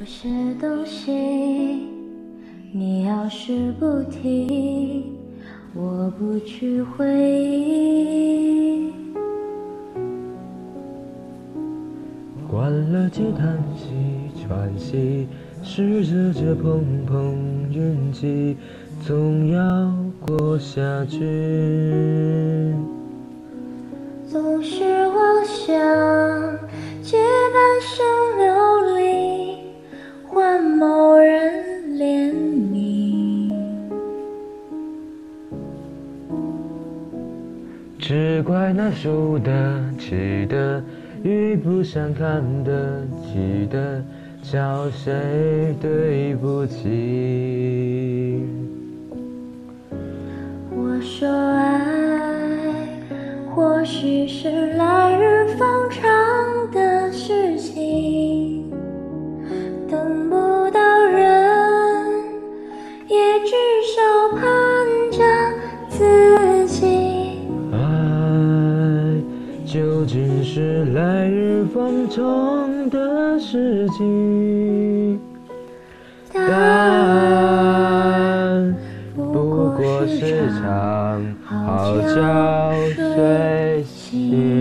[0.00, 0.28] 有些
[0.60, 1.10] 东西，
[2.72, 5.12] 你要是不提，
[5.74, 8.92] 我不去回忆。
[12.48, 13.88] 关了机，叹息，
[14.40, 15.26] 喘息，
[15.64, 17.34] 试着这碰碰
[17.72, 18.56] 运气，
[19.04, 19.92] 总要
[20.24, 22.72] 过下去。
[24.28, 25.74] 总是妄想
[27.02, 27.16] 借
[27.52, 28.06] 半生
[38.08, 40.82] 只怪那输的、气的。
[41.22, 44.02] 遇不想看的、记得，
[44.42, 48.46] 叫谁对不起？
[50.74, 52.88] 我说爱，
[53.54, 56.00] 或许是来日方长
[56.72, 57.87] 的事情，
[69.70, 75.20] 究竟是来日方长的事情，
[76.32, 77.54] 答案
[79.14, 82.16] 不过是场好觉
[82.96, 84.57] 睡醒。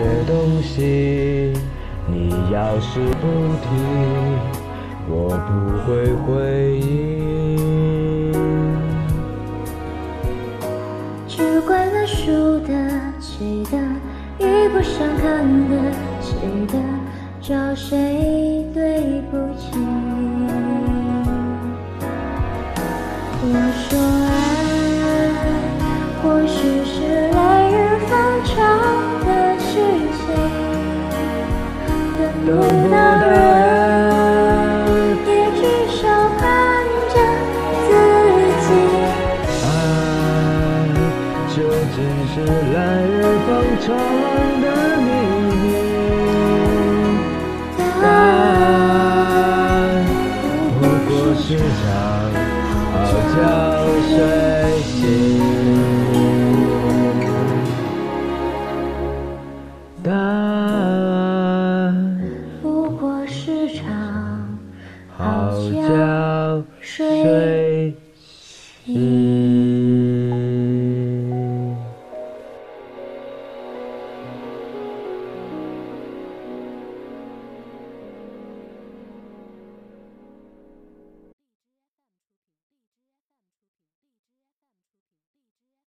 [0.00, 1.52] 些东西，
[2.06, 3.26] 你要是不
[3.60, 3.68] 提，
[5.08, 5.50] 我不
[5.84, 5.88] 会
[6.24, 6.28] 回
[6.78, 6.88] 应。
[11.28, 12.68] 只怪那输的、
[13.20, 13.76] 气的，
[14.38, 15.76] 遇不上看的、
[16.20, 16.28] 记
[16.66, 16.78] 得，
[17.42, 19.78] 找谁对不起？
[32.50, 33.62] 等等不不到到人，
[35.24, 35.62] 也至
[35.94, 36.02] 少
[36.36, 36.42] 盼
[37.08, 37.14] 着
[37.86, 37.88] 自
[38.66, 38.68] 己。
[39.62, 39.66] 爱
[41.54, 41.56] 究
[41.94, 41.96] 竟
[42.26, 42.34] 是
[42.74, 43.08] 来日
[43.46, 43.48] 方
[43.80, 43.86] 长
[44.62, 44.66] 的
[44.98, 45.08] 秘
[45.62, 45.64] 密。
[47.78, 48.68] 答案
[50.80, 51.82] 不过是场
[52.92, 52.94] 好
[53.30, 53.38] 觉
[54.08, 54.10] 睡
[54.82, 55.49] 醒。
[65.20, 67.94] 好觉睡
[68.86, 69.29] 醒。